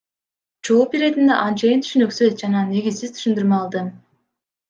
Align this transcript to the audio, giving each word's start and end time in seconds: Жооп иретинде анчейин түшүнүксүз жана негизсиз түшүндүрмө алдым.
Жооп 0.67 0.95
иретинде 0.99 1.35
анчейин 1.41 1.83
түшүнүксүз 1.87 2.33
жана 2.43 2.63
негизсиз 2.71 3.13
түшүндүрмө 3.19 3.59
алдым. 3.61 3.93